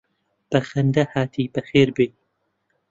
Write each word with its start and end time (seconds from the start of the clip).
بە 0.49 0.59
خەندە 0.69 1.03
هاتی 1.13 1.51
بەخێر 1.53 1.89
بێی 1.95 2.11